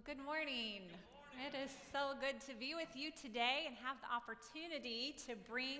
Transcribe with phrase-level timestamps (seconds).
[0.00, 0.82] Well, good morning.
[1.46, 5.78] It is so good to be with you today and have the opportunity to bring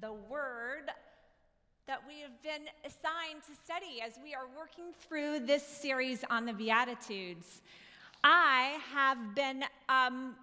[0.00, 0.90] the word
[1.86, 6.44] that we have been assigned to study as we are working through this series on
[6.44, 7.62] the Beatitudes.
[8.24, 10.34] I have been um,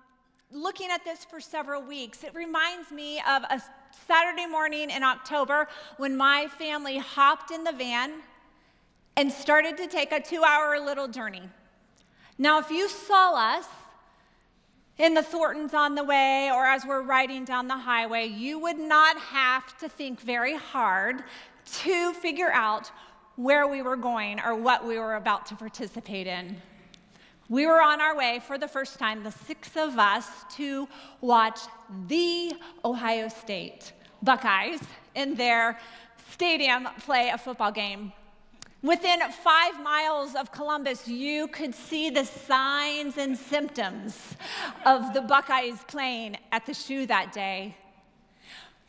[0.52, 2.24] looking at this for several weeks.
[2.24, 3.62] It reminds me of a
[4.08, 5.68] Saturday morning in October
[5.98, 8.14] when my family hopped in the van
[9.18, 11.44] and started to take a two hour little journey.
[12.38, 13.68] Now, if you saw us
[14.98, 18.80] in the Thorntons on the way or as we're riding down the highway, you would
[18.80, 21.24] not have to think very hard
[21.82, 22.92] to figure out
[23.36, 26.58] where we were going or what we were about to participate in.
[27.50, 30.88] We were on our way for the first time, the six of us, to
[31.22, 31.60] watch
[32.08, 34.80] the Ohio State Buckeyes
[35.14, 35.80] in their
[36.32, 38.14] stadium play a football game.
[38.84, 44.36] Within five miles of Columbus, you could see the signs and symptoms
[44.86, 47.78] of the Buckeyes playing at the shoe that day.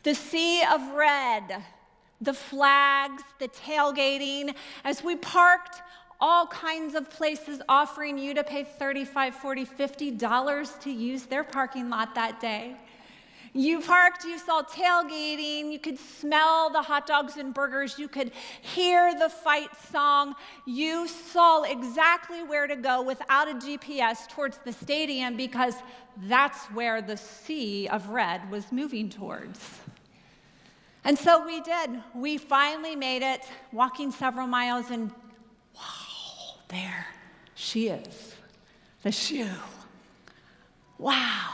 [0.03, 1.63] The sea of red,
[2.19, 5.81] the flags, the tailgating, as we parked
[6.19, 11.45] all kinds of places offering you to pay $35, $40, 50 dollars to use their
[11.45, 12.75] parking lot that day.
[13.57, 18.33] You parked, you saw tailgating, you could smell the hot dogs and burgers, you could
[18.61, 20.35] hear the fight song.
[20.65, 25.75] You saw exactly where to go without a GPS towards the stadium because
[26.23, 29.79] that's where the sea of red was moving towards.
[31.05, 31.91] And so we did.
[32.13, 35.11] We finally made it, walking several miles, and
[35.73, 37.07] wow, there
[37.53, 38.35] she is,
[39.01, 39.47] the shoe.
[40.97, 41.51] Wow.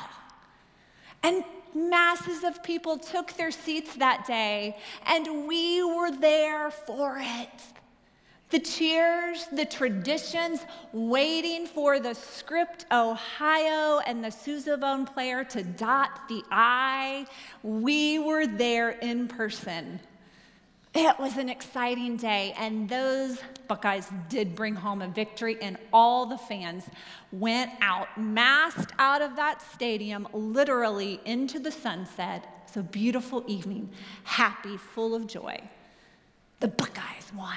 [1.21, 7.61] And masses of people took their seats that day, and we were there for it.
[8.49, 16.27] The cheers, the traditions, waiting for the script Ohio and the Sousaphone player to dot
[16.27, 17.25] the I.
[17.63, 20.01] We were there in person.
[20.93, 26.25] It was an exciting day, and those Buckeyes did bring home a victory, and all
[26.25, 26.83] the fans
[27.31, 32.45] went out, massed out of that stadium, literally into the sunset.
[32.67, 33.89] It's a beautiful evening,
[34.25, 35.61] happy, full of joy.
[36.59, 37.55] The Buckeyes won.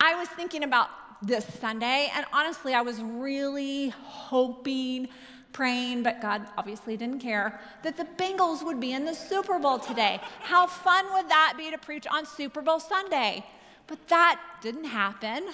[0.00, 0.88] I was thinking about
[1.22, 5.08] this Sunday, and honestly, I was really hoping
[5.52, 9.78] praying, but God obviously didn't care, that the Bengals would be in the Super Bowl
[9.78, 10.20] today.
[10.40, 13.44] How fun would that be to preach on Super Bowl Sunday?
[13.86, 15.48] But that didn't happen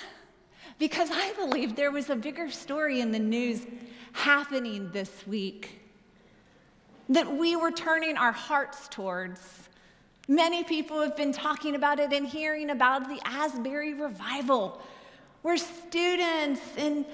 [0.78, 3.66] because I believe there was a bigger story in the news
[4.12, 5.81] happening this week
[7.09, 9.41] that we were turning our hearts towards.
[10.26, 14.81] Many people have been talking about it and hearing about the Asbury revival,
[15.43, 17.05] where students and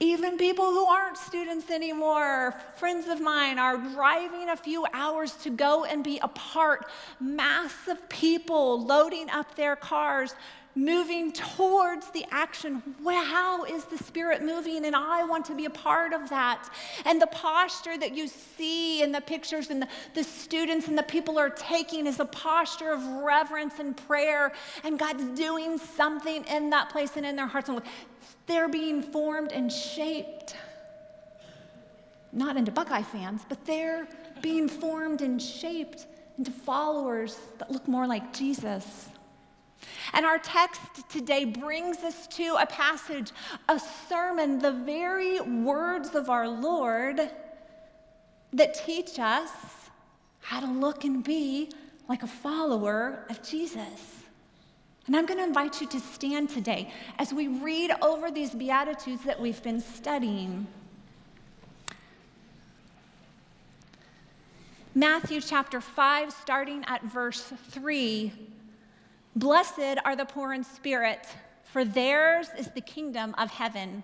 [0.00, 5.50] even people who aren't students anymore, friends of mine, are driving a few hours to
[5.50, 6.86] go and be a part.
[7.20, 10.36] Massive people loading up their cars,
[10.76, 12.80] moving towards the action.
[13.04, 14.84] How is the Spirit moving?
[14.84, 16.68] And I want to be a part of that.
[17.04, 21.02] And the posture that you see in the pictures and the, the students and the
[21.02, 24.52] people are taking is a posture of reverence and prayer.
[24.84, 27.68] And God's doing something in that place and in their hearts.
[27.68, 27.82] And
[28.48, 30.56] they're being formed and shaped,
[32.32, 34.08] not into Buckeye fans, but they're
[34.42, 36.06] being formed and shaped
[36.38, 39.08] into followers that look more like Jesus.
[40.12, 43.32] And our text today brings us to a passage,
[43.68, 47.20] a sermon, the very words of our Lord
[48.52, 49.50] that teach us
[50.40, 51.70] how to look and be
[52.08, 54.17] like a follower of Jesus.
[55.08, 59.24] And I'm going to invite you to stand today as we read over these Beatitudes
[59.24, 60.66] that we've been studying.
[64.94, 68.32] Matthew chapter 5, starting at verse 3.
[69.34, 71.26] Blessed are the poor in spirit,
[71.64, 74.02] for theirs is the kingdom of heaven.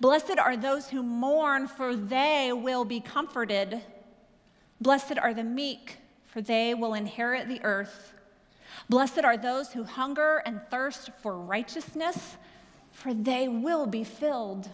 [0.00, 3.80] Blessed are those who mourn, for they will be comforted.
[4.82, 5.96] Blessed are the meek,
[6.26, 8.12] for they will inherit the earth.
[8.90, 12.36] Blessed are those who hunger and thirst for righteousness,
[12.90, 14.68] for they will be filled.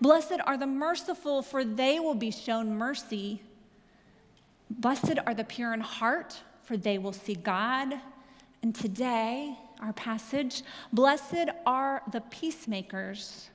[0.00, 3.42] Blessed are the merciful, for they will be shown mercy.
[4.70, 8.00] Blessed are the pure in heart, for they will see God.
[8.62, 13.50] And today, our passage, blessed are the peacemakers,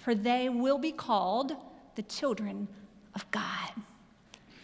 [0.00, 1.52] for they will be called
[1.94, 2.66] the children
[3.14, 3.70] of God.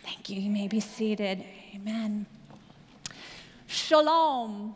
[0.03, 0.41] Thank you.
[0.41, 1.45] You may be seated.
[1.73, 2.27] Amen.
[3.67, 4.75] Shalom.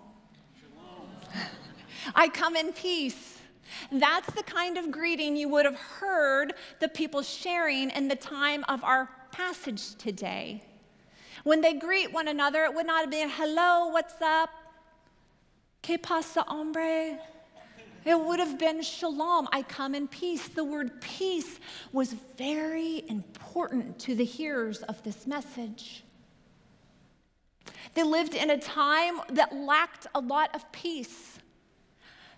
[2.14, 3.38] I come in peace.
[3.92, 8.64] That's the kind of greeting you would have heard the people sharing in the time
[8.68, 10.62] of our passage today.
[11.44, 14.50] When they greet one another, it would not have been, hello, what's up?
[15.82, 17.18] Que pasa, hombre?
[18.04, 20.48] It would have been shalom, I come in peace.
[20.48, 21.60] The word peace
[21.92, 26.04] was very important to the hearers of this message.
[27.94, 31.38] They lived in a time that lacked a lot of peace.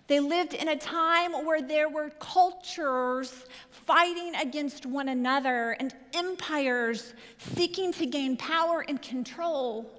[0.07, 7.13] They lived in a time where there were cultures fighting against one another and empires
[7.37, 9.89] seeking to gain power and control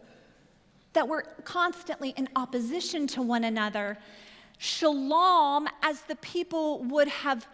[0.92, 3.96] that were constantly in opposition to one another.
[4.58, 7.46] Shalom, as the people would have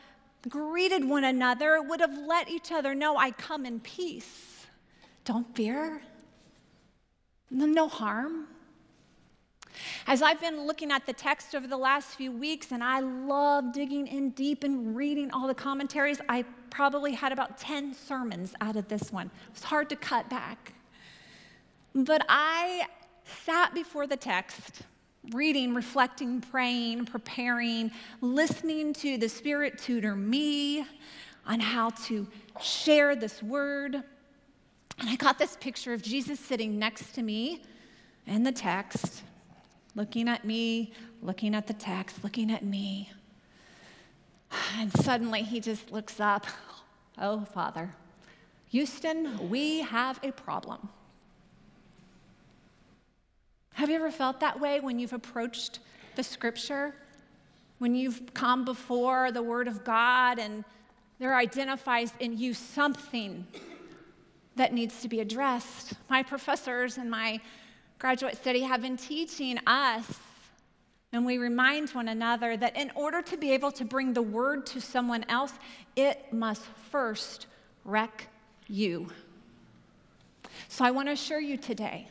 [0.48, 4.66] greeted one another, would have let each other know, I come in peace.
[5.24, 6.02] Don't fear,
[7.50, 8.46] no harm.
[10.06, 13.72] As I've been looking at the text over the last few weeks, and I love
[13.72, 18.76] digging in deep and reading all the commentaries, I probably had about 10 sermons out
[18.76, 19.26] of this one.
[19.26, 20.74] It was hard to cut back.
[21.94, 22.86] But I
[23.44, 24.82] sat before the text,
[25.32, 27.90] reading, reflecting, praying, preparing,
[28.20, 30.86] listening to the Spirit tutor me
[31.46, 32.26] on how to
[32.60, 34.02] share this word.
[35.00, 37.62] And I got this picture of Jesus sitting next to me
[38.26, 39.22] in the text,
[39.94, 40.92] looking at me,
[41.22, 43.10] looking at the text, looking at me.
[44.76, 46.46] And suddenly he just looks up.
[47.16, 47.94] Oh, Father,
[48.70, 50.88] Houston, we have a problem.
[53.74, 55.78] Have you ever felt that way when you've approached
[56.16, 56.94] the scripture?
[57.78, 60.64] When you've come before the Word of God and
[61.20, 63.46] there identifies in you something
[64.58, 65.94] that needs to be addressed?
[66.08, 67.40] My professors and my
[67.98, 70.20] graduate study have been teaching us,
[71.12, 74.66] and we remind one another that in order to be able to bring the word
[74.66, 75.52] to someone else,
[75.96, 77.46] it must first
[77.84, 78.28] wreck
[78.68, 79.08] you.
[80.68, 82.08] So I want to assure you today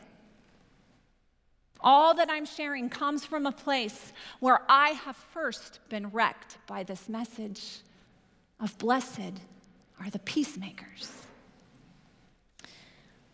[1.80, 6.82] all that I'm sharing comes from a place where I have first been wrecked by
[6.82, 7.80] this message
[8.60, 9.40] of blessed
[10.00, 11.27] are the peacemakers.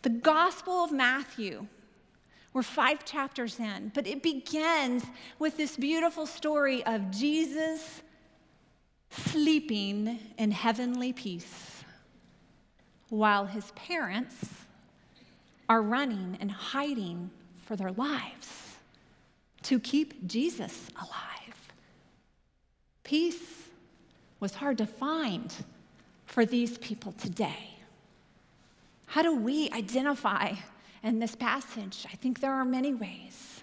[0.04, 1.66] The Gospel of Matthew
[2.52, 5.04] we're five chapters in, but it begins
[5.40, 8.00] with this beautiful story of Jesus
[9.10, 11.82] sleeping in heavenly peace
[13.08, 14.36] while his parents
[15.68, 17.30] are running and hiding
[17.64, 18.76] for their lives
[19.62, 21.72] to keep Jesus alive.
[23.02, 23.68] Peace
[24.38, 25.52] was hard to find
[26.26, 27.73] for these people today.
[29.14, 30.54] How do we identify
[31.04, 32.04] in this passage?
[32.12, 33.62] I think there are many ways.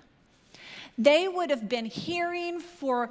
[0.98, 3.10] They would have been hearing for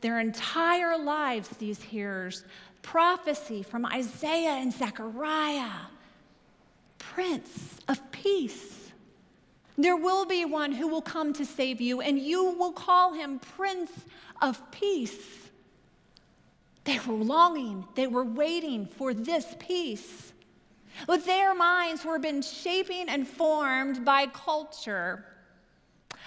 [0.00, 2.44] their entire lives, these hearers,
[2.80, 5.82] prophecy from Isaiah and Zechariah,
[6.96, 8.90] Prince of Peace.
[9.76, 13.38] There will be one who will come to save you, and you will call him
[13.38, 13.90] Prince
[14.40, 15.50] of Peace.
[16.84, 20.31] They were longing, they were waiting for this peace.
[21.06, 25.24] But their minds were been shaping and formed by culture,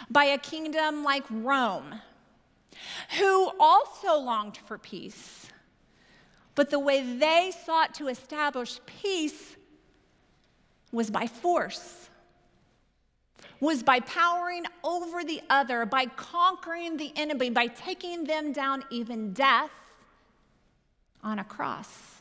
[0.10, 2.02] by a kingdom like Rome,
[3.20, 5.48] who also longed for peace.
[6.56, 9.56] But the way they sought to establish peace
[10.92, 12.10] was by force,
[13.60, 19.34] was by powering over the other, by conquering the enemy, by taking them down, even
[19.34, 19.72] death
[21.24, 22.15] on a cross.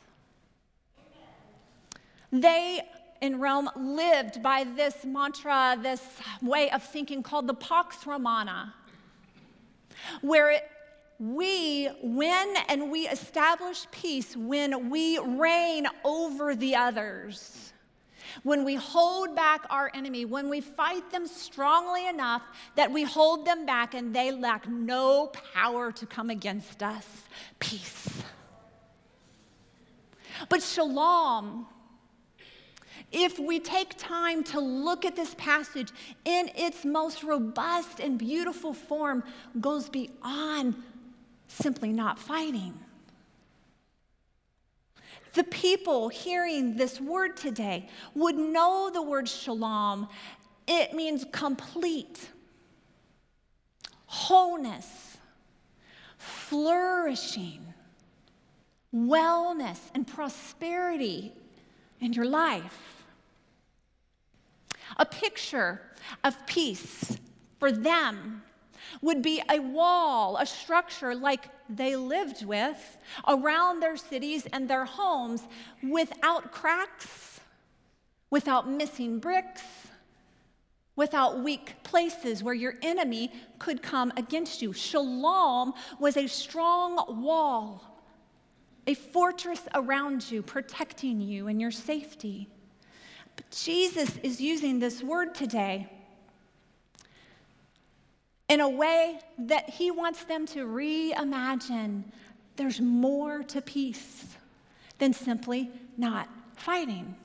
[2.35, 2.83] They
[3.21, 6.03] in Rome lived by this mantra, this
[6.43, 8.75] way of thinking called the Pax Romana,
[10.21, 10.69] where it,
[11.21, 17.73] we win and we establish peace when we reign over the others.
[18.43, 22.43] When we hold back our enemy, when we fight them strongly enough
[22.75, 27.07] that we hold them back and they lack no power to come against us.
[27.61, 28.25] Peace.
[30.49, 31.69] But shalom
[33.15, 35.91] if we take time to look at this passage
[36.25, 39.23] in its most robust and beautiful form,
[39.61, 40.75] goes beyond
[41.47, 42.75] simply not fighting.
[45.35, 50.09] The people hearing this word today would know the word shalom.
[50.67, 52.29] It means complete,
[54.07, 55.19] wholeness,
[56.19, 57.61] flourishing,
[58.93, 61.33] wellness, and prosperity
[62.01, 62.94] in your life
[64.97, 65.81] a picture
[66.23, 67.17] of peace
[67.59, 68.43] for them
[69.03, 74.85] would be a wall, a structure like they lived with around their cities and their
[74.85, 75.43] homes
[75.83, 77.41] without cracks,
[78.31, 79.63] without missing bricks,
[80.97, 84.73] without weak places where your enemy could come against you.
[84.73, 87.83] Shalom was a strong wall,
[88.87, 92.49] a fortress around you, protecting you and your safety.
[93.37, 95.89] But Jesus is using this word today
[98.49, 102.05] in a way that he wants them to reimagine
[102.57, 104.37] there's more to peace
[104.99, 107.17] than simply not fighting.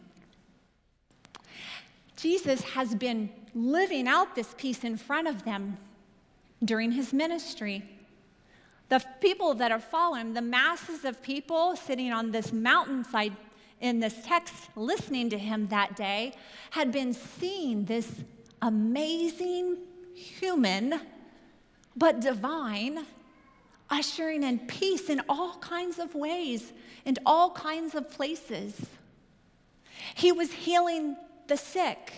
[2.18, 5.78] Jesus has been living out this peace in front of them
[6.63, 7.84] during his ministry.
[8.89, 13.36] The people that are following, the masses of people sitting on this mountainside
[13.81, 16.33] in this text, listening to him that day,
[16.71, 18.12] had been seeing this
[18.62, 19.77] amazing
[20.13, 21.00] human,
[21.95, 23.05] but divine,
[23.89, 26.74] ushering in peace in all kinds of ways
[27.05, 28.75] and all kinds of places.
[30.15, 31.15] He was healing
[31.48, 32.13] the sick.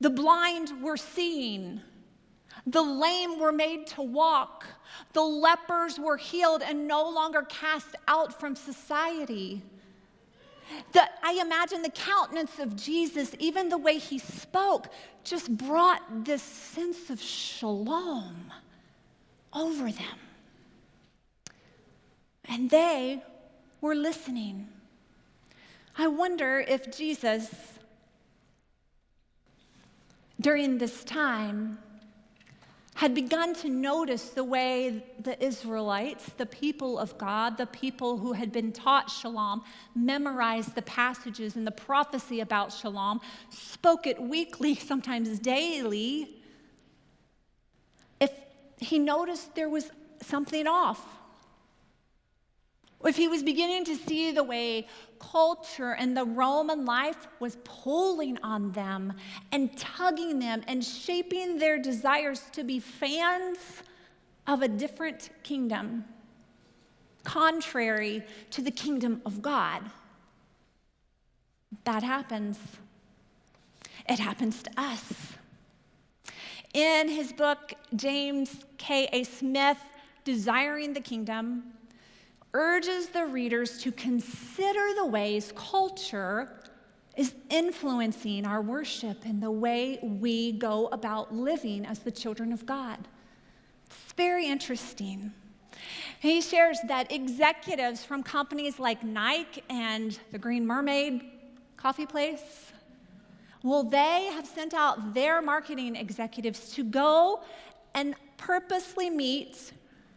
[0.00, 1.80] The blind were seeing.
[2.70, 4.66] The lame were made to walk.
[5.14, 9.62] The lepers were healed and no longer cast out from society.
[10.92, 14.88] The, I imagine the countenance of Jesus, even the way he spoke,
[15.24, 18.52] just brought this sense of shalom
[19.54, 20.18] over them.
[22.44, 23.22] And they
[23.80, 24.68] were listening.
[25.96, 27.50] I wonder if Jesus,
[30.38, 31.78] during this time,
[32.98, 38.32] had begun to notice the way the Israelites, the people of God, the people who
[38.32, 39.62] had been taught shalom,
[39.94, 46.42] memorized the passages and the prophecy about shalom, spoke it weekly, sometimes daily.
[48.20, 48.32] If
[48.78, 51.17] he noticed there was something off,
[53.04, 54.86] if he was beginning to see the way
[55.20, 59.12] culture and the Roman life was pulling on them
[59.52, 63.58] and tugging them and shaping their desires to be fans
[64.46, 66.04] of a different kingdom,
[67.22, 69.82] contrary to the kingdom of God.
[71.84, 72.58] That happens.
[74.08, 75.34] It happens to us.
[76.74, 79.24] In his book, James K.A.
[79.24, 79.78] Smith,
[80.24, 81.64] Desiring the Kingdom,
[82.54, 86.50] urges the readers to consider the ways culture
[87.16, 92.64] is influencing our worship and the way we go about living as the children of
[92.64, 92.98] God.
[93.86, 95.32] It's very interesting.
[96.20, 101.22] He shares that executives from companies like Nike and the Green Mermaid
[101.76, 102.72] coffee place,
[103.62, 107.40] well, they have sent out their marketing executives to go
[107.94, 109.72] and purposely meet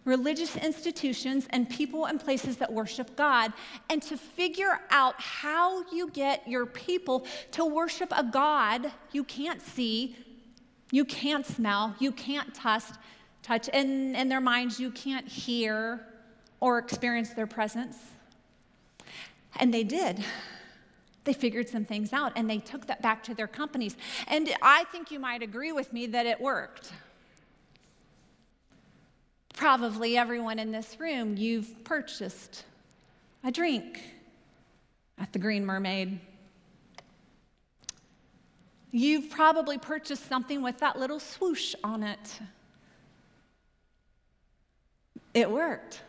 [0.05, 3.53] religious institutions and people and places that worship God,
[3.89, 9.62] and to figure out how you get your people to worship a God you can't
[9.62, 10.15] see,
[10.91, 12.84] you can't smell, you can't touch,
[13.43, 16.05] touch, and in their minds you can't hear
[16.60, 17.98] or experience their presence.
[19.58, 20.24] And they did.
[21.24, 23.96] They figured some things out and they took that back to their companies.
[24.27, 26.91] And I think you might agree with me that it worked
[29.53, 32.63] probably everyone in this room, you've purchased
[33.43, 34.01] a drink
[35.17, 36.20] at the Green Mermaid.
[38.91, 42.39] You've probably purchased something with that little swoosh on it.
[45.34, 46.01] It worked.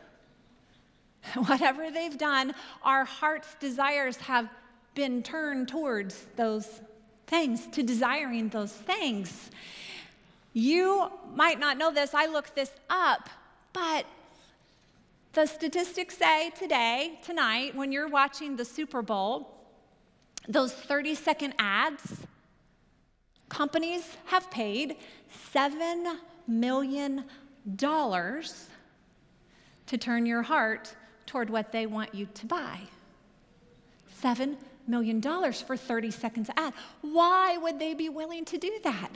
[1.47, 4.49] Whatever they've done, our heart's desires have
[4.95, 6.81] been turned towards those
[7.27, 9.51] things, to desiring those things.
[10.53, 13.29] You might not know this, I looked this up.
[13.73, 14.07] But
[15.33, 19.49] the statistics say today, tonight, when you're watching the Super Bowl,
[20.47, 22.27] those 30 second ads,
[23.49, 24.97] companies have paid
[25.55, 27.25] $7 million
[29.87, 30.95] to turn your heart
[31.27, 32.81] toward what they want you to buy.
[34.23, 34.57] $7
[34.87, 36.75] million for 30 seconds ad.
[37.01, 39.11] Why would they be willing to do that?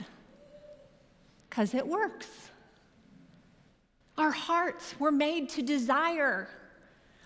[1.57, 2.27] Because it works.
[4.15, 6.47] Our hearts were made to desire.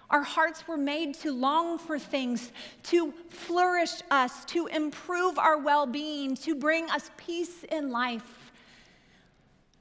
[0.09, 5.85] Our hearts were made to long for things, to flourish us, to improve our well
[5.85, 8.53] being, to bring us peace in life.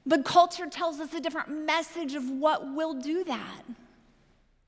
[0.05, 3.61] But culture tells us a different message of what will do that.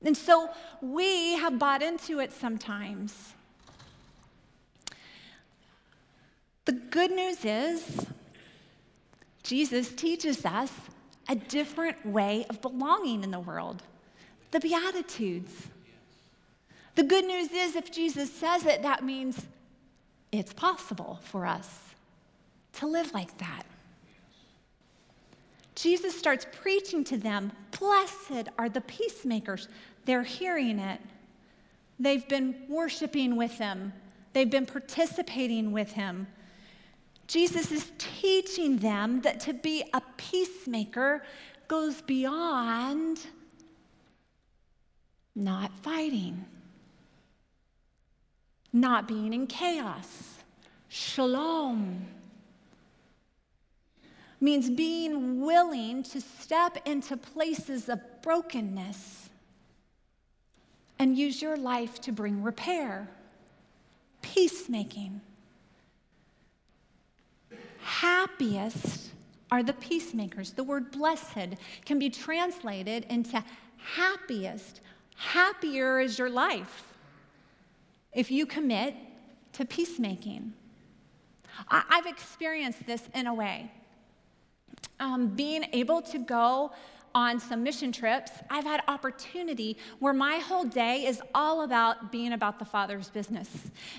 [0.02, 0.48] And so
[0.80, 3.34] we have bought into it sometimes.
[6.64, 8.06] The good news is
[9.44, 10.72] Jesus teaches us
[11.28, 13.82] a different way of belonging in the world
[14.50, 15.52] the Beatitudes.
[16.94, 19.46] The good news is, if Jesus says it, that means
[20.30, 21.80] it's possible for us
[22.74, 23.64] to live like that.
[25.74, 29.68] Jesus starts preaching to them Blessed are the peacemakers.
[30.04, 31.00] They're hearing it.
[31.98, 33.92] They've been worshiping with him,
[34.32, 36.28] they've been participating with him.
[37.26, 41.22] Jesus is teaching them that to be a peacemaker
[41.68, 43.20] goes beyond
[45.34, 46.44] not fighting,
[48.72, 50.34] not being in chaos.
[50.88, 52.06] Shalom
[54.40, 59.30] means being willing to step into places of brokenness
[60.98, 63.08] and use your life to bring repair,
[64.22, 65.20] peacemaking.
[67.84, 69.10] Happiest
[69.50, 70.52] are the peacemakers.
[70.52, 73.44] The word blessed can be translated into
[73.76, 74.80] happiest.
[75.16, 76.94] Happier is your life
[78.14, 78.94] if you commit
[79.52, 80.54] to peacemaking.
[81.68, 83.70] I've experienced this in a way.
[84.98, 86.72] Um, being able to go
[87.14, 92.32] on some mission trips, I've had opportunity where my whole day is all about being
[92.32, 93.48] about the Father's business.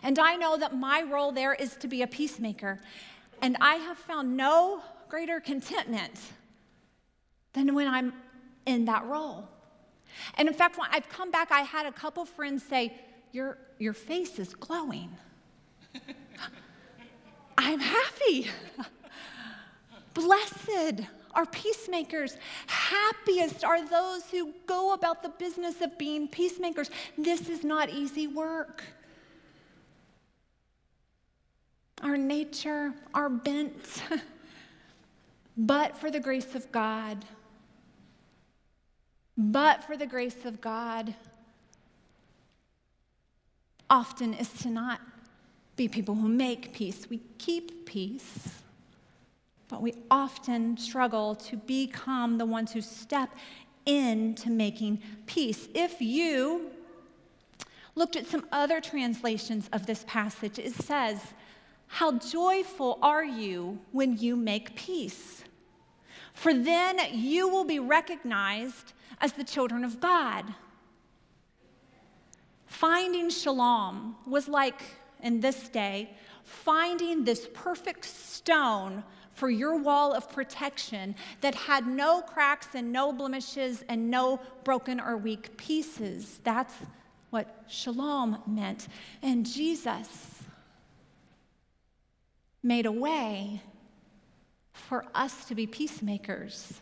[0.04, 2.80] And I know that my role there is to be a peacemaker.
[3.42, 6.20] And I have found no greater contentment
[7.54, 8.14] than when I'm
[8.66, 9.48] in that role.
[10.36, 12.94] And in fact, when I've come back, I had a couple friends say,
[13.32, 15.10] Your, your face is glowing.
[17.58, 18.48] I'm happy.
[20.14, 21.02] Blessed
[21.34, 22.38] are peacemakers.
[22.68, 26.90] Happiest are those who go about the business of being peacemakers.
[27.18, 28.84] This is not easy work.
[32.02, 34.04] Our nature, our bent,
[35.58, 37.26] but for the grace of God.
[39.38, 41.14] But for the grace of God,
[43.90, 45.02] often is to not
[45.76, 47.10] be people who make peace.
[47.10, 48.62] We keep peace
[49.68, 53.30] but we often struggle to become the ones who step
[53.86, 55.68] into making peace.
[55.74, 56.72] If you
[57.96, 61.20] looked at some other translations of this passage, it says,
[61.88, 65.44] How joyful are you when you make peace?
[66.34, 70.46] For then you will be recognized as the children of God.
[72.68, 74.82] Finding shalom was like,
[75.22, 76.10] in this day,
[76.44, 83.12] finding this perfect stone for your wall of protection that had no cracks and no
[83.12, 86.40] blemishes and no broken or weak pieces.
[86.44, 86.74] That's
[87.32, 88.88] what shalom meant.
[89.22, 90.35] And Jesus
[92.66, 93.62] made a way
[94.74, 96.82] for us to be peacemakers.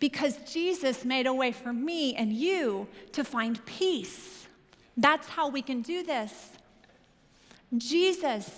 [0.00, 4.46] Because Jesus made a way for me and you to find peace.
[4.96, 6.50] That's how we can do this.
[7.76, 8.50] Jesus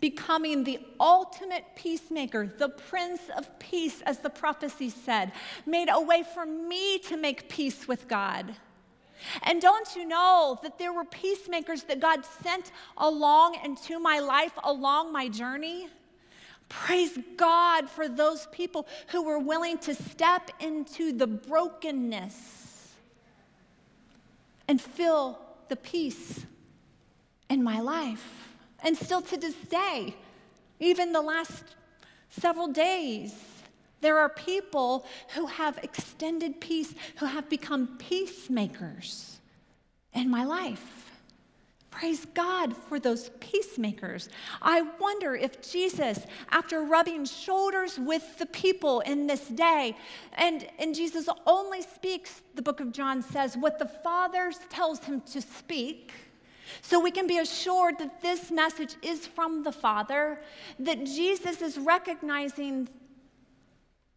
[0.00, 5.32] becoming the ultimate peacemaker, the Prince of Peace, as the prophecy said,
[5.64, 8.54] made a way for me to make peace with God.
[9.42, 14.52] And don't you know that there were peacemakers that God sent along into my life,
[14.64, 15.88] along my journey?
[16.68, 22.94] Praise God for those people who were willing to step into the brokenness
[24.68, 26.44] and fill the peace
[27.48, 28.56] in my life.
[28.82, 30.16] And still to this day,
[30.80, 31.64] even the last
[32.30, 33.34] several days,
[34.06, 39.40] there are people who have extended peace, who have become peacemakers
[40.14, 41.10] in my life.
[41.90, 44.28] Praise God for those peacemakers.
[44.62, 49.96] I wonder if Jesus, after rubbing shoulders with the people in this day,
[50.34, 55.20] and, and Jesus only speaks, the book of John says, what the Father tells him
[55.32, 56.12] to speak
[56.80, 60.40] so we can be assured that this message is from the Father,
[60.78, 62.88] that Jesus is recognizing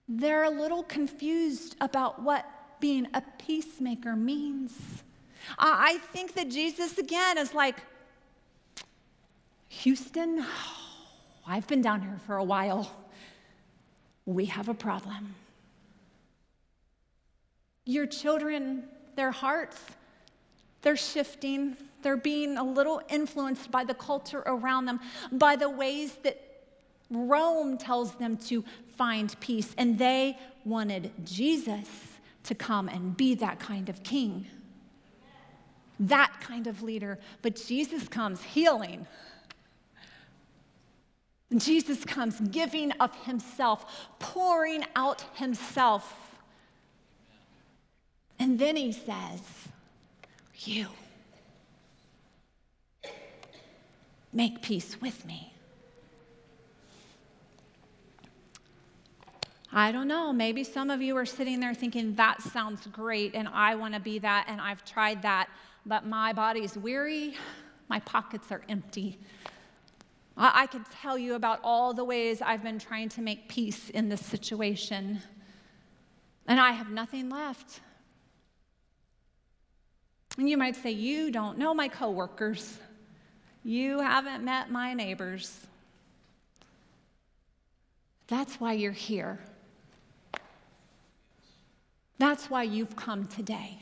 [0.09, 2.45] they're a little confused about what
[2.79, 4.73] being a peacemaker means.
[5.57, 7.77] I think that Jesus, again, is like,
[9.69, 10.43] Houston,
[11.47, 12.91] I've been down here for a while.
[14.25, 15.35] We have a problem.
[17.85, 18.83] Your children,
[19.15, 19.79] their hearts,
[20.81, 21.77] they're shifting.
[22.01, 24.99] They're being a little influenced by the culture around them,
[25.31, 26.39] by the ways that
[27.09, 28.63] Rome tells them to
[28.99, 29.73] find peace.
[29.77, 31.87] And they wanted Jesus
[32.43, 34.45] to come and be that kind of king,
[36.01, 37.17] that kind of leader.
[37.41, 39.07] But Jesus comes healing.
[41.55, 46.37] Jesus comes giving of himself, pouring out himself.
[48.37, 49.41] And then he says,
[50.57, 50.87] You
[54.33, 55.53] make peace with me.
[59.71, 60.33] I don't know.
[60.33, 63.99] Maybe some of you are sitting there thinking, that sounds great, and I want to
[63.99, 65.47] be that, and I've tried that,
[65.85, 67.35] but my body's weary,
[67.87, 69.19] my pockets are empty.
[70.35, 73.91] I, I could tell you about all the ways I've been trying to make peace
[73.91, 75.21] in this situation,
[76.47, 77.81] and I have nothing left.
[80.39, 82.79] And you might say, You don't know my coworkers.
[83.63, 85.67] You haven't met my neighbors.
[88.27, 89.39] That's why you're here.
[92.19, 93.79] That's why you've come today.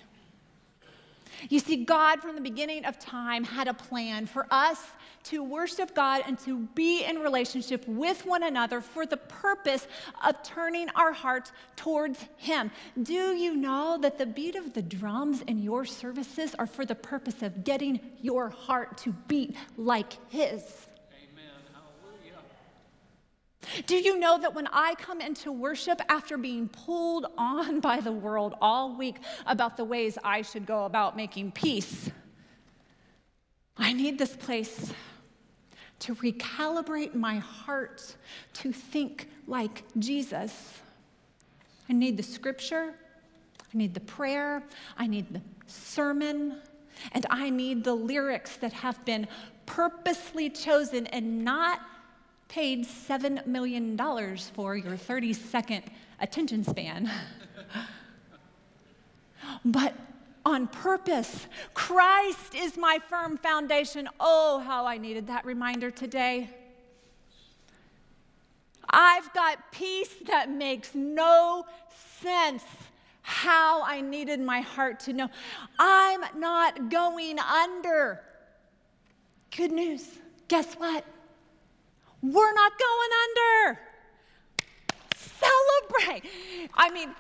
[1.50, 4.82] You see, God from the beginning of time had a plan for us
[5.26, 9.88] to worship God and to be in relationship with one another for the purpose
[10.26, 12.71] of turning our hearts towards Him.
[13.04, 16.95] Do you know that the beat of the drums in your services are for the
[16.95, 20.87] purpose of getting your heart to beat like His?
[23.86, 28.12] Do you know that when I come into worship after being pulled on by the
[28.12, 32.10] world all week about the ways I should go about making peace,
[33.77, 34.91] I need this place
[35.99, 38.15] to recalibrate my heart
[38.53, 40.82] to think like Jesus.
[41.89, 42.93] I need the scripture,
[43.62, 44.63] I need the prayer,
[44.97, 46.58] I need the sermon,
[47.12, 49.27] and I need the lyrics that have been
[49.65, 51.82] purposely chosen and not
[52.47, 53.97] paid $7 million
[54.53, 55.83] for your 30 second
[56.19, 57.12] attention span.
[59.65, 59.93] but
[60.47, 61.45] on purpose.
[61.73, 64.07] Christ is my firm foundation.
[64.17, 66.49] Oh, how I needed that reminder today.
[68.89, 71.65] I've got peace that makes no
[72.21, 72.63] sense.
[73.23, 75.29] How I needed my heart to know
[75.77, 78.21] I'm not going under.
[79.53, 80.07] Good news.
[80.47, 81.03] Guess what?
[82.21, 83.80] We're not going under.
[85.15, 86.30] Celebrate.
[86.73, 87.13] I mean,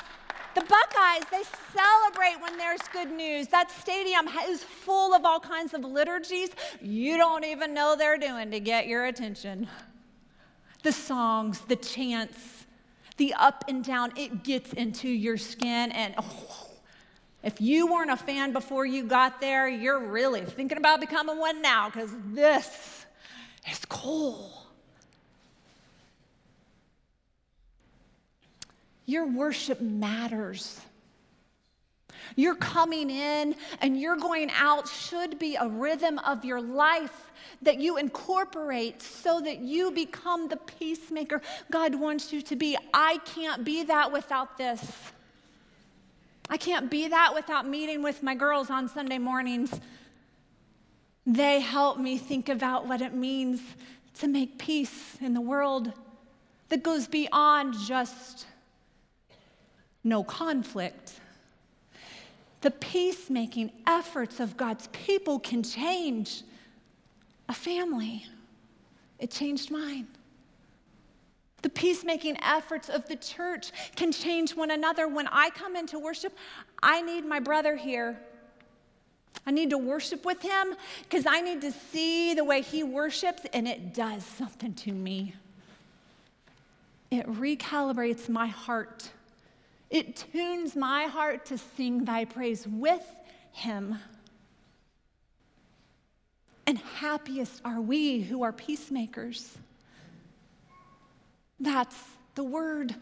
[0.55, 3.47] the Buckeyes, they celebrate when there's good news.
[3.47, 6.49] That stadium is full of all kinds of liturgies
[6.81, 9.67] you don't even know they're doing to get your attention.
[10.81, 12.65] The songs, the chants,
[13.17, 15.91] the up and down, it gets into your skin.
[15.91, 16.69] And oh,
[17.43, 21.61] if you weren't a fan before you got there, you're really thinking about becoming one
[21.61, 23.05] now because this
[23.69, 24.66] is cool.
[29.07, 30.79] Your worship matters.
[32.35, 37.79] Your coming in and your going out should be a rhythm of your life that
[37.79, 41.41] you incorporate so that you become the peacemaker
[41.71, 42.77] God wants you to be.
[42.93, 44.85] I can't be that without this.
[46.49, 49.79] I can't be that without meeting with my girls on Sunday mornings.
[51.25, 53.61] They help me think about what it means
[54.19, 55.93] to make peace in the world
[56.69, 58.45] that goes beyond just
[60.07, 61.19] no conflict.
[62.61, 66.43] The peacemaking efforts of God's people can change
[67.49, 68.25] a family.
[69.19, 70.07] It changed mine.
[71.61, 75.07] The peacemaking efforts of the church can change one another.
[75.07, 76.35] When I come into worship,
[76.81, 78.19] I need my brother here.
[79.45, 83.43] I need to worship with him because I need to see the way he worships,
[83.53, 85.33] and it does something to me.
[87.11, 89.09] It recalibrates my heart
[89.89, 93.05] it tunes my heart to sing thy praise with
[93.51, 93.97] him.
[96.65, 99.57] And happiest are we who are peacemakers.
[101.59, 101.95] That's
[102.35, 102.95] the word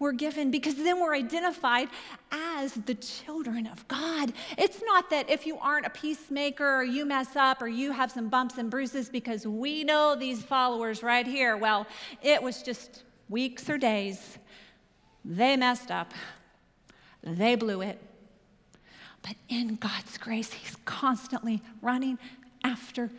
[0.00, 1.88] we're given because then we're identified
[2.32, 4.32] as the children of God.
[4.58, 8.10] It's not that if you aren't a peacemaker or you mess up or you have
[8.10, 11.56] some bumps and bruises because we know these followers right here.
[11.56, 11.86] Well,
[12.20, 14.38] it was just weeks or days
[15.24, 16.12] they messed up,
[17.22, 18.00] they blew it.
[19.22, 22.18] But in God's grace, He's constantly running
[22.64, 23.10] after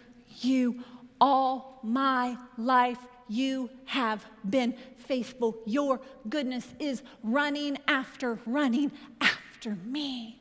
[0.41, 0.83] you.
[1.21, 2.97] All my life,
[3.29, 5.57] you have been faithful.
[5.65, 10.39] Your goodness is running after, running after me.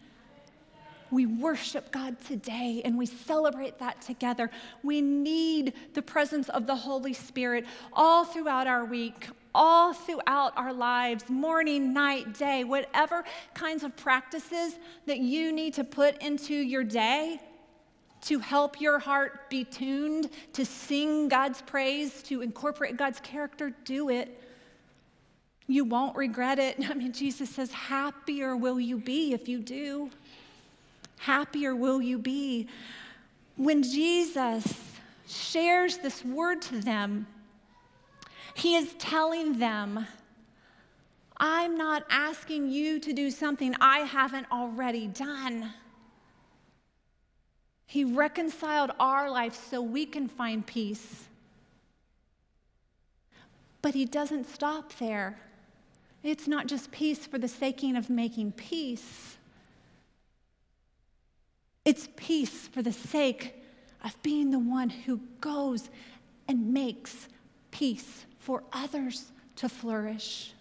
[1.12, 4.50] We worship God today and we celebrate that together.
[4.82, 10.72] We need the presence of the Holy Spirit all throughout our week, all throughout our
[10.72, 16.84] lives, morning, night, day, whatever kinds of practices that you need to put into your
[16.84, 17.40] day,
[18.22, 24.10] to help your heart be tuned to sing God's praise, to incorporate God's character, do
[24.10, 24.40] it.
[25.66, 26.76] You won't regret it.
[26.90, 30.10] I mean, Jesus says, Happier will you be if you do.
[31.18, 32.68] Happier will you be.
[33.56, 34.74] When Jesus
[35.28, 37.26] shares this word to them,
[38.54, 40.06] he is telling them,
[41.36, 45.72] I'm not asking you to do something I haven't already done.
[47.86, 51.24] He reconciled our life so we can find peace.
[53.80, 55.40] But He doesn't stop there.
[56.22, 59.36] It's not just peace for the sake of making peace,
[61.84, 63.56] it's peace for the sake
[64.04, 65.90] of being the one who goes
[66.46, 67.26] and makes
[67.72, 70.52] peace for others to flourish.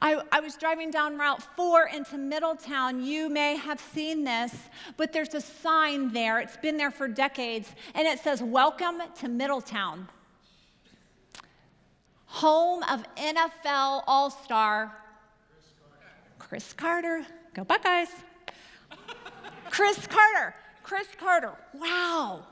[0.00, 3.02] I, I, was driving down Route 4 into Middletown.
[3.02, 4.54] You may have seen this,
[4.98, 6.40] but there's a sign there.
[6.40, 10.08] It's been there for decades, and it says, Welcome to Middletown.
[12.26, 14.94] Home of NFL All Star
[16.38, 17.24] Cris Carter.
[17.54, 18.08] Go Buckeyes.
[19.70, 20.54] Cris Carter.
[20.82, 21.54] Cris Carter.
[21.72, 22.44] Wow.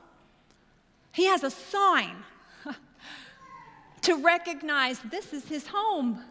[1.11, 2.15] He has a sign
[4.07, 6.21] to recognize this is his home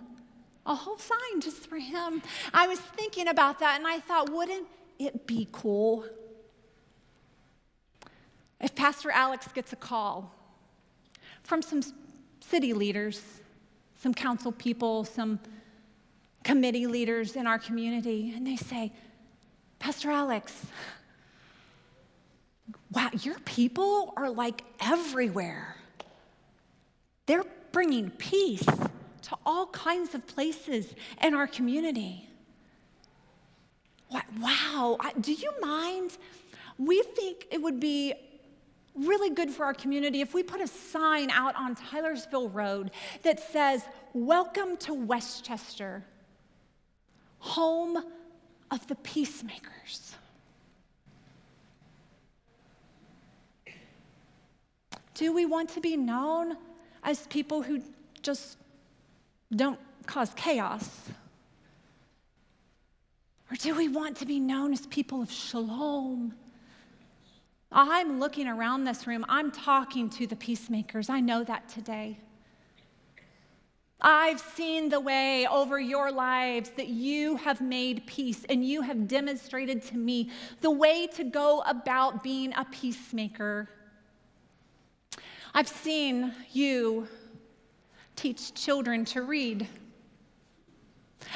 [0.66, 2.20] a whole sign just for him.
[2.52, 4.66] I was thinking about that and I thought, wouldn't
[4.98, 6.04] it be cool
[8.60, 10.34] if Pastor Alex gets a call
[11.42, 11.82] from some
[12.40, 13.22] city leaders,
[13.96, 15.38] some council people, some
[16.42, 18.92] committee leaders in our community, and they say,
[19.78, 20.66] Pastor Alex,
[22.90, 25.76] wow, your people are like everywhere.
[27.26, 27.44] They're
[27.76, 28.64] bringing peace
[29.20, 32.26] to all kinds of places in our community.
[34.08, 36.16] What, Wow, do you mind?
[36.78, 38.14] We think it would be
[38.94, 42.92] really good for our community if we put a sign out on Tylersville Road
[43.24, 43.82] that says,
[44.14, 46.02] Welcome to West Chester,
[47.40, 48.02] home
[48.70, 50.16] of the peacemakers.
[55.12, 56.56] Do we want to be known
[57.07, 57.81] as people who
[58.21, 58.59] just
[59.55, 61.09] don't cause chaos?
[63.51, 66.35] Or do we want to be known as people of shalom?
[67.71, 71.09] I'm looking around this room, I'm talking to the peacemakers.
[71.09, 72.19] I know that today.
[74.01, 79.09] I've seen the way over your lives that you have made peace and you have
[79.09, 83.69] demonstrated to me the way to go about being a peacemaker.
[85.59, 87.09] I've seen you
[88.14, 89.66] teach children to read.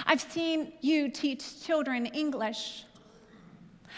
[0.05, 2.85] I've seen you teach children English.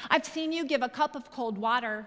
[0.08, 2.06] I've seen you give a cup of cold water,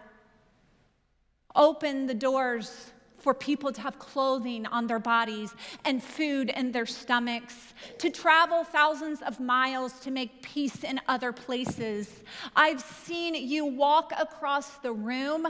[1.58, 6.86] open the doors for people to have clothing on their bodies and food in their
[6.86, 12.24] stomachs, to travel thousands of miles to make peace in other places.
[12.56, 15.50] I've seen you walk across the room.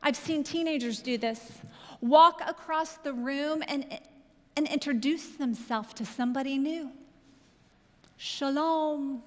[0.00, 1.40] I've seen teenagers do this.
[2.04, 3.98] Walk across the room and
[4.58, 6.90] and introduce themselves to somebody new.
[8.18, 9.22] Shalom.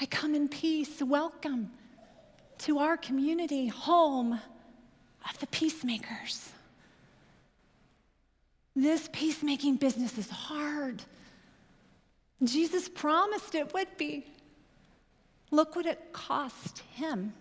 [0.00, 1.02] I come in peace.
[1.02, 1.72] Welcome
[2.58, 4.34] to our community, home
[5.28, 6.52] of the peacemakers.
[8.76, 11.02] This peacemaking business is hard.
[12.44, 14.24] Jesus promised it would be.
[15.50, 17.32] Look what it cost him.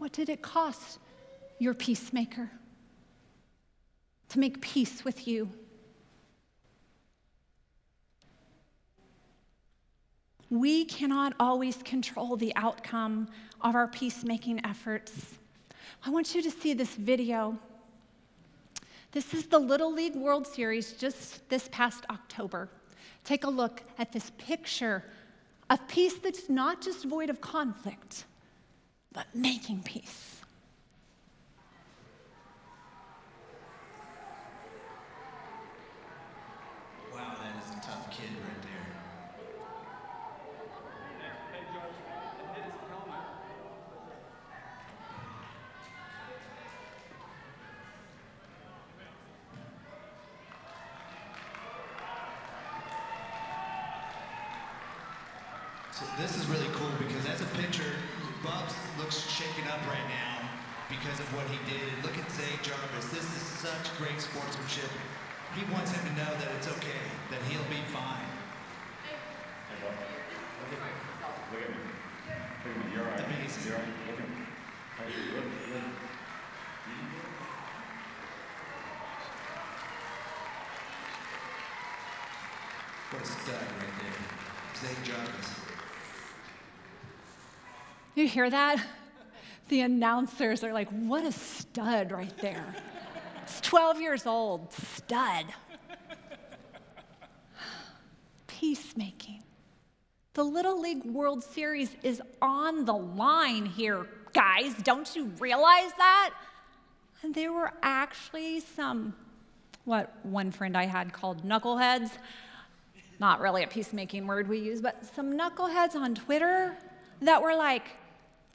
[0.00, 0.98] What did it cost
[1.58, 2.50] your peacemaker,
[4.30, 5.50] to make peace with you.
[10.48, 13.28] We cannot always control the outcome
[13.60, 15.34] of our peacemaking efforts.
[16.02, 17.58] I want you to see this video.
[19.12, 22.70] This is the Little League World Series just this past October.
[23.22, 25.04] Take a look at this picture
[25.68, 28.24] of peace that's not just void of conflict,
[29.12, 30.30] but making peace.
[56.00, 57.84] So this is really cool because as a pitcher,
[58.42, 60.48] Bubs looks shaken up right now
[60.88, 61.92] because of what he did.
[62.00, 63.12] Look at Zay Jarvis.
[63.12, 64.88] This is such great sportsmanship.
[65.52, 68.32] He wants him to know that it's okay, that he'll be fine.
[69.04, 70.90] Hey, look at me.
[73.42, 73.60] Mason.
[73.68, 73.92] You're right.
[74.08, 74.46] Look at him.
[74.96, 75.84] Hey, look, look.
[83.09, 84.88] What a stud right there.
[84.88, 85.50] Zay Jarvis.
[88.14, 88.84] You hear that?
[89.68, 92.74] The announcers are like, what a stud right there.
[93.46, 95.46] He's 12 years old, stud.
[98.46, 99.42] Peacemaking.
[100.34, 104.74] The Little League World Series is on the line here, guys.
[104.82, 106.30] Don't you realize that?
[107.22, 109.14] And there were actually some,
[109.84, 112.10] what one friend I had called knuckleheads.
[113.20, 116.74] Not really a peacemaking word we use, but some knuckleheads on Twitter
[117.20, 117.84] that were like,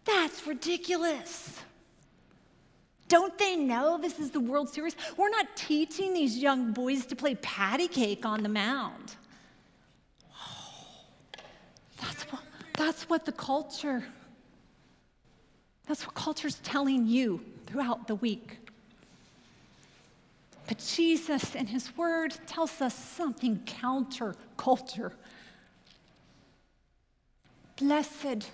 [0.05, 1.59] that's ridiculous.
[3.07, 4.95] Don't they know this is the World Series?
[5.17, 9.15] We're not teaching these young boys to play patty cake on the mound.
[12.01, 12.41] That's what,
[12.73, 14.03] that's what the culture,
[15.87, 18.64] that's what culture's telling you throughout the week.
[20.67, 25.13] But Jesus and his word tells us something counter culture.
[27.77, 28.49] Blessed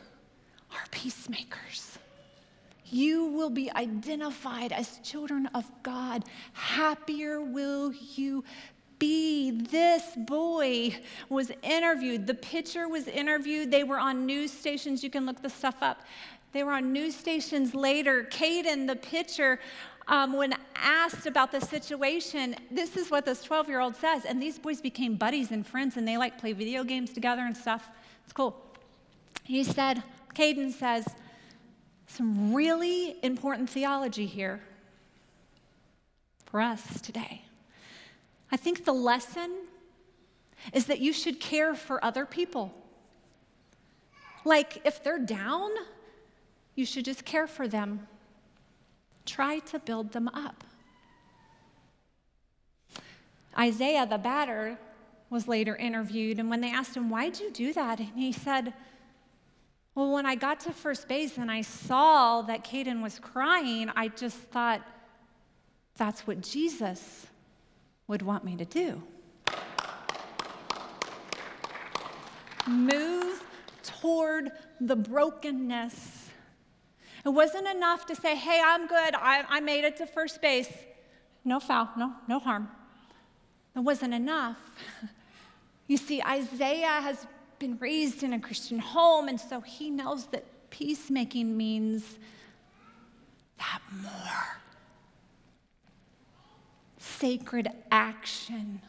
[0.71, 1.97] are peacemakers.
[2.85, 6.25] You will be identified as children of God.
[6.53, 8.43] Happier will you
[8.99, 9.51] be.
[9.51, 10.97] This boy
[11.29, 12.27] was interviewed.
[12.27, 13.71] The pitcher was interviewed.
[13.71, 15.03] They were on news stations.
[15.03, 16.01] You can look the stuff up.
[16.51, 18.27] They were on news stations later.
[18.29, 19.59] Caden, the pitcher,
[20.11, 24.25] um, when asked about the situation, this is what this 12 year old says.
[24.25, 27.55] And these boys became buddies and friends, and they like play video games together and
[27.55, 27.89] stuff.
[28.25, 28.61] It's cool.
[29.45, 30.03] He said,
[30.35, 31.07] Caden says,
[32.07, 34.59] some really important theology here
[36.45, 37.43] for us today.
[38.51, 39.49] I think the lesson
[40.73, 42.73] is that you should care for other people.
[44.43, 45.71] Like if they're down,
[46.75, 48.07] you should just care for them.
[49.25, 50.63] Try to build them up.
[53.57, 54.77] Isaiah, the batter,
[55.29, 57.99] was later interviewed, and when they asked him, Why'd you do that?
[57.99, 58.73] And he said,
[59.93, 64.07] well, when I got to first base and I saw that Caden was crying, I
[64.07, 64.81] just thought,
[65.97, 67.27] that's what Jesus
[68.07, 69.03] would want me to do.
[72.67, 73.43] Move
[73.83, 76.20] toward the brokenness.
[77.23, 80.71] It wasn't enough to say, hey, I'm good, I, I made it to first base.
[81.45, 82.69] No foul, no, no harm.
[83.75, 84.57] It wasn't enough.
[85.87, 87.27] You see, Isaiah has
[87.59, 92.17] been raised in a Christian home, and so he knows that peacemaking means
[93.57, 94.57] that more.
[96.97, 98.81] Sacred action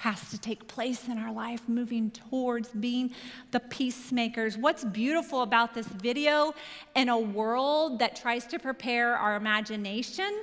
[0.00, 3.10] has to take place in our life, moving towards being
[3.50, 4.56] the peacemakers.
[4.56, 6.54] What's beautiful about this video
[6.96, 10.42] in a world that tries to prepare our imagination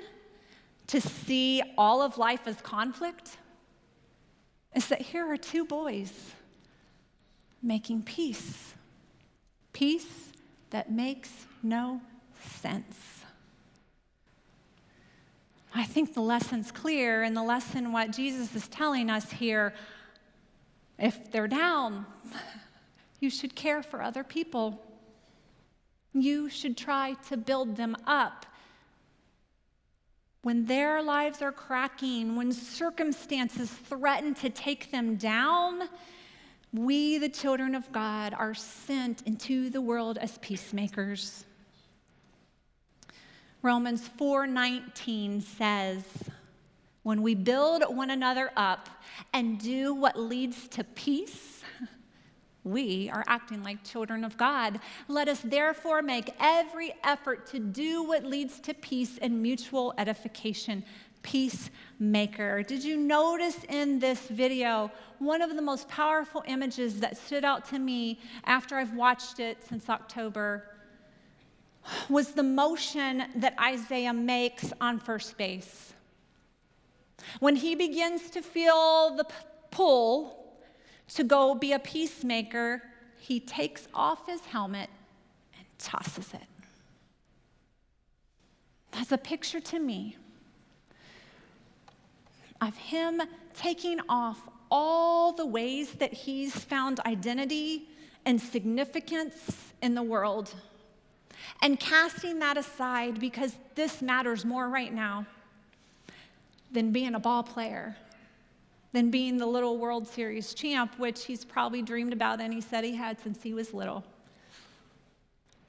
[0.85, 3.37] to see all of life as conflict
[4.75, 6.13] is that here are two boys
[7.63, 8.75] making peace.
[9.73, 10.29] Peace
[10.69, 11.31] that makes
[11.63, 11.99] no
[12.61, 13.16] sense.
[15.77, 19.73] I think the lesson's clear, and the lesson, what Jesus is telling us here
[20.97, 22.05] if they're down,
[23.19, 24.83] you should care for other people.
[26.13, 28.47] You should try to build them up
[30.41, 35.89] when their lives are cracking, when circumstances threaten to take them down,
[36.71, 41.43] we, the children of God, are sent into the world as peacemakers.
[43.63, 46.03] Romans 4:19 says,
[47.01, 48.87] "When we build one another up
[49.33, 51.63] and do what leads to peace,
[52.63, 54.79] we are acting like children of God.
[55.07, 60.83] Let us therefore make every effort to do what leads to peace and mutual edification.
[61.23, 62.61] Peacemaker.
[62.61, 67.65] Did you notice in this video one of the most powerful images that stood out
[67.69, 70.76] to me after I've watched it since October?
[72.09, 75.93] Was the motion that Isaiah makes on first base.
[77.39, 79.25] When he begins to feel the
[79.71, 80.55] pull
[81.15, 82.81] to go be a peacemaker,
[83.19, 84.89] he takes off his helmet
[85.57, 86.41] and tosses it.
[88.91, 90.17] That's a picture to me
[92.61, 93.21] of him
[93.53, 94.39] taking off
[94.71, 97.87] all the ways that he's found identity
[98.25, 100.53] and significance in the world
[101.61, 105.25] and casting that aside because this matters more right now
[106.71, 107.95] than being a ball player
[108.93, 112.83] than being the little World Series champ, which he's probably dreamed about and he said
[112.83, 114.03] he had since he was little.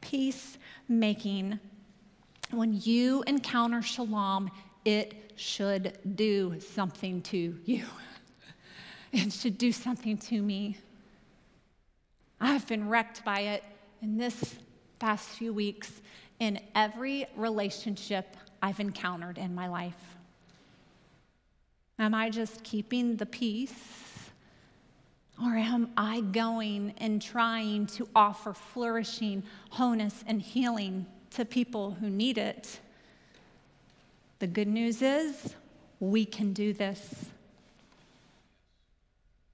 [0.01, 1.59] peacemaking.
[2.51, 4.51] When you encounter shalom,
[4.85, 7.85] it should do something to you.
[9.11, 10.77] It should do something to me.
[12.39, 13.64] I've been wrecked by it
[14.03, 14.57] in this
[14.99, 16.01] past few weeks
[16.40, 20.16] in every relationship I've encountered in my life.
[21.99, 23.74] Am I just keeping the peace?
[25.40, 32.11] Or am I going and trying to offer flourishing, wholeness, and healing to people who
[32.11, 32.80] need it?
[34.40, 35.55] The good news is
[36.01, 37.26] we can do this.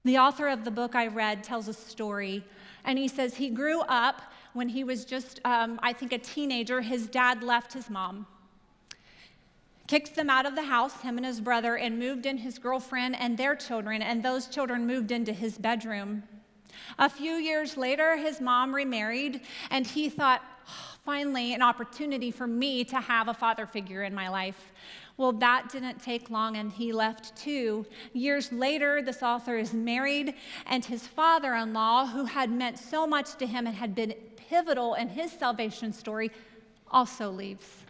[0.03, 2.43] The author of the book I read tells a story,
[2.83, 4.21] and he says he grew up
[4.55, 6.81] when he was just, um, I think, a teenager.
[6.81, 8.25] His dad left his mom,
[9.87, 13.17] kicked them out of the house, him and his brother, and moved in his girlfriend
[13.17, 16.23] and their children, and those children moved into his bedroom.
[16.97, 22.47] A few years later, his mom remarried, and he thought, oh, finally, an opportunity for
[22.47, 24.71] me to have a father figure in my life.
[25.17, 27.85] Well, that didn't take long, and he left too.
[28.13, 30.33] Years later, this author is married,
[30.65, 34.13] and his father in law, who had meant so much to him and had been
[34.49, 36.31] pivotal in his salvation story,
[36.91, 37.85] also leaves.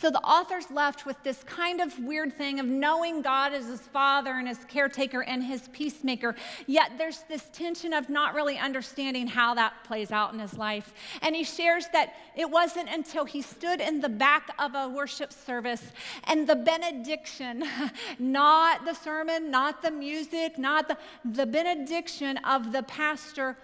[0.00, 3.80] So the author's left with this kind of weird thing of knowing God as his
[3.80, 6.34] father and his caretaker and his peacemaker,
[6.66, 10.92] yet there's this tension of not really understanding how that plays out in his life.
[11.22, 15.32] And he shares that it wasn't until he stood in the back of a worship
[15.32, 15.82] service
[16.24, 17.64] and the benediction,
[18.18, 23.56] not the sermon, not the music, not the, the benediction of the pastor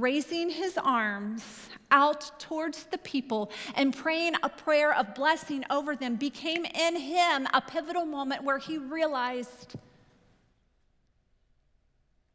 [0.00, 6.16] raising his arms out towards the people and praying a prayer of blessing over them
[6.16, 9.74] became in him a pivotal moment where he realized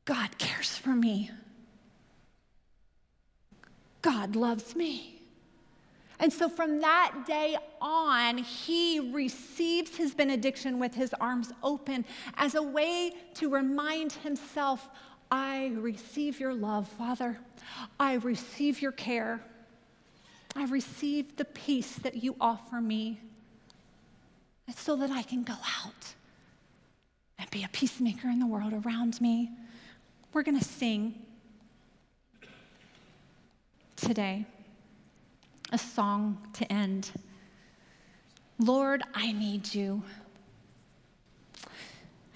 [0.05, 1.31] God cares for me.
[4.01, 5.21] God loves me.
[6.19, 12.05] And so from that day on, he receives his benediction with his arms open
[12.37, 14.87] as a way to remind himself
[15.31, 17.39] I receive your love, Father.
[17.97, 19.41] I receive your care.
[20.55, 23.21] I receive the peace that you offer me
[24.75, 26.13] so that I can go out
[27.39, 29.51] and be a peacemaker in the world around me.
[30.33, 31.15] We're going to sing
[33.95, 34.45] today
[35.71, 37.11] a song to end.
[38.59, 40.03] Lord, I need you.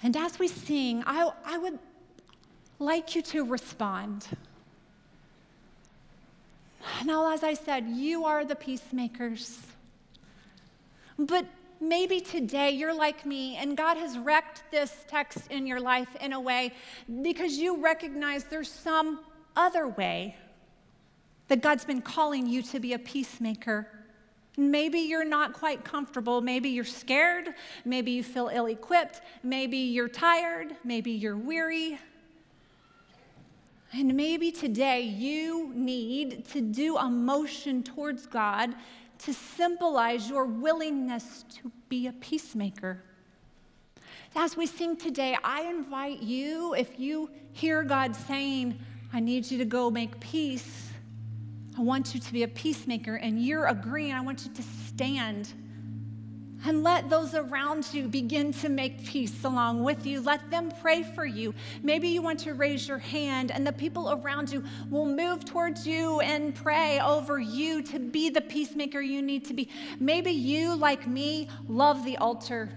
[0.02, 1.80] And as we sing, I, I would
[2.80, 4.28] like you to respond.
[7.04, 9.60] Now, as I said, you are the peacemakers.
[11.18, 11.46] But
[11.80, 16.34] maybe today you're like me and God has wrecked this text in your life in
[16.34, 16.74] a way
[17.22, 19.20] because you recognize there's some
[19.56, 20.36] other way
[21.48, 23.88] that God's been calling you to be a peacemaker.
[24.58, 26.42] Maybe you're not quite comfortable.
[26.42, 27.50] Maybe you're scared.
[27.84, 29.22] Maybe you feel ill equipped.
[29.44, 30.76] Maybe you're tired.
[30.84, 32.00] Maybe you're weary.
[33.98, 38.76] And maybe today you need to do a motion towards God
[39.20, 43.02] to symbolize your willingness to be a peacemaker.
[44.36, 48.78] As we sing today, I invite you, if you hear God saying,
[49.14, 50.90] I need you to go make peace,
[51.78, 55.54] I want you to be a peacemaker, and you're agreeing, I want you to stand
[56.64, 60.22] and let those around you begin to make peace along with you.
[60.22, 61.54] Let them pray for you.
[61.84, 65.86] Maybe you want to raise your hand, and the people around you will move towards
[65.86, 69.70] you and pray over you to be the peacemaker you need to be.
[70.00, 72.70] Maybe you, like me, love the altar,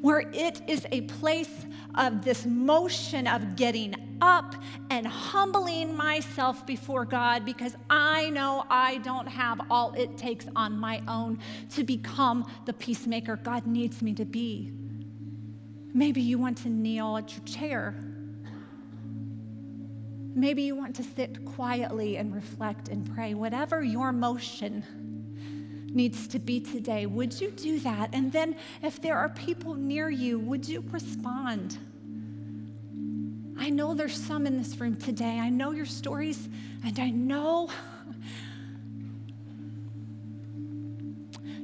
[0.00, 4.54] where it is a place of this motion of getting up
[4.90, 10.78] and humbling myself before God because I know I don't have all it takes on
[10.78, 11.38] my own
[11.70, 14.72] to become the peacemaker God needs me to be.
[15.92, 17.94] Maybe you want to kneel at your chair.
[20.34, 23.32] Maybe you want to sit quietly and reflect and pray.
[23.32, 24.84] Whatever your motion
[25.94, 28.10] needs to be today, would you do that?
[28.12, 31.78] And then, if there are people near you, would you respond?
[33.58, 35.38] I know there's some in this room today.
[35.40, 36.48] I know your stories,
[36.84, 37.70] and I know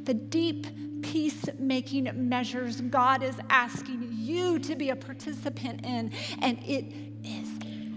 [0.05, 0.67] the deep
[1.03, 6.11] peacemaking measures God is asking you to be a participant in.
[6.41, 6.93] And it
[7.25, 7.49] is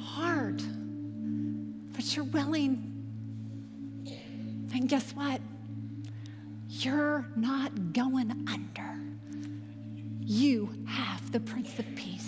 [0.02, 0.62] hard,
[1.94, 2.92] but you're willing.
[4.74, 5.40] And guess what?
[6.70, 9.00] You're not going under.
[10.20, 12.25] You have the Prince of Peace.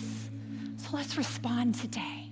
[0.93, 2.26] Let's respond today.